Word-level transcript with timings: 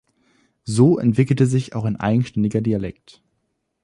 So 0.65 0.97
entwickelte 0.97 1.45
sich 1.45 1.75
auch 1.75 1.85
ein 1.85 1.95
eigenständiger 1.95 2.59
Dialekt. 2.61 3.21